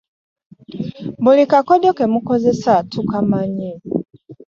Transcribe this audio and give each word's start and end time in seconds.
Buli 1.23 1.43
kakodyo 1.51 1.91
ke 1.97 2.05
mukozesa 2.13 2.73
tukamanyi. 2.91 3.71